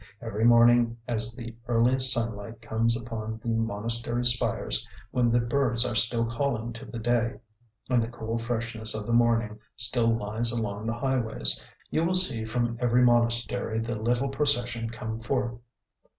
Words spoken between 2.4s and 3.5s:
comes upon the